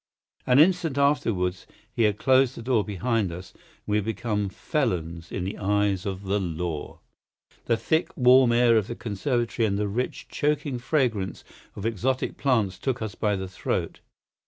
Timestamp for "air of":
8.51-8.87